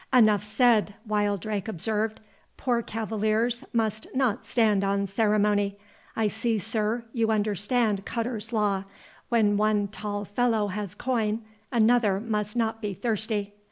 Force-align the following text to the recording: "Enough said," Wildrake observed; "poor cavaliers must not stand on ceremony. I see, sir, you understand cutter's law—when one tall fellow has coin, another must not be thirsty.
"Enough 0.11 0.43
said," 0.43 0.95
Wildrake 1.05 1.67
observed; 1.67 2.21
"poor 2.57 2.81
cavaliers 2.81 3.63
must 3.71 4.07
not 4.15 4.47
stand 4.47 4.83
on 4.83 5.05
ceremony. 5.05 5.77
I 6.15 6.27
see, 6.27 6.57
sir, 6.57 7.05
you 7.13 7.29
understand 7.29 8.03
cutter's 8.03 8.51
law—when 8.51 9.57
one 9.57 9.89
tall 9.89 10.25
fellow 10.25 10.69
has 10.69 10.95
coin, 10.95 11.43
another 11.71 12.19
must 12.19 12.55
not 12.55 12.81
be 12.81 12.95
thirsty. 12.95 13.53